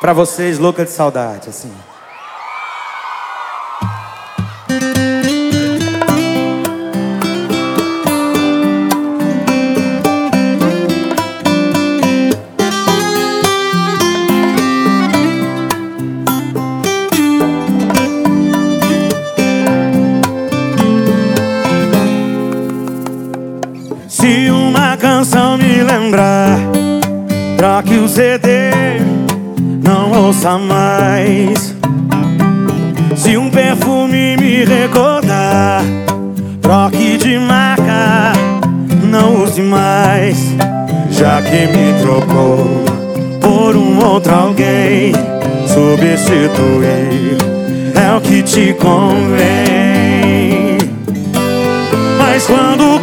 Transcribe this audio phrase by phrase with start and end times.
[0.00, 1.72] Pra vocês, louca de saudade, assim.
[24.08, 26.58] Se uma canção me lembrar,
[27.56, 29.05] troque o CD,
[30.26, 31.72] ouça mais.
[33.14, 35.84] Se um perfume me recordar,
[36.60, 38.32] troque de marca,
[39.04, 40.36] não use mais.
[41.10, 42.66] Já que me trocou
[43.40, 45.12] por um outro alguém,
[45.68, 47.38] substituir
[47.94, 50.76] é o que te convém.
[52.18, 52.98] Mas quando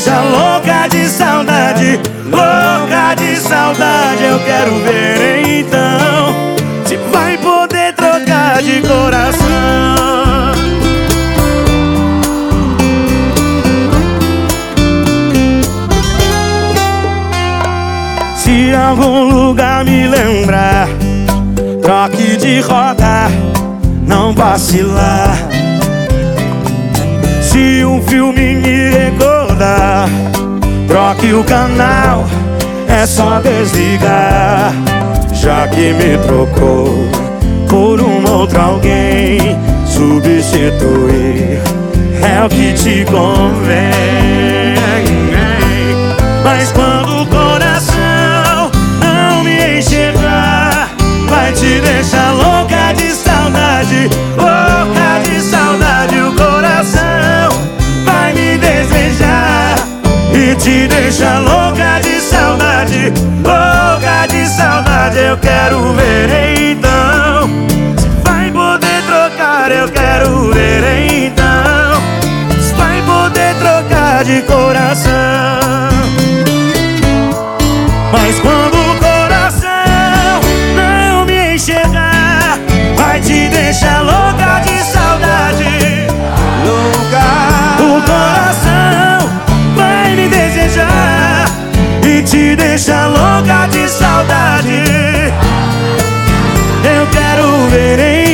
[0.00, 4.24] te deixar louca de saudade, louca de saudade.
[4.24, 6.34] Eu quero ver então
[6.86, 9.40] se vai poder trocar de coração.
[18.36, 20.88] Se algum lugar me lembrar,
[21.82, 23.30] troque de rota,
[24.06, 25.36] não vacilar.
[27.42, 29.39] Se um filme me recordar,
[30.86, 32.26] troque o canal,
[32.88, 34.72] é só desligar.
[35.32, 37.08] Já que me trocou
[37.68, 41.60] por um outro alguém, substituir
[42.22, 43.90] é o que te convém.
[46.44, 50.90] Mas quando o coração não me enxergar,
[51.28, 54.10] vai te deixar louca de saudade,
[61.10, 63.12] te deixar louca de saudade,
[63.42, 65.18] louca de saudade.
[65.18, 67.48] Eu quero ver então
[67.98, 69.72] se vai poder trocar.
[69.72, 75.59] Eu quero ver então se vai poder trocar de coração.
[92.22, 94.84] Te deixar louca de saudade.
[96.84, 98.29] Eu quero ver então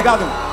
[0.00, 0.49] Obrigado.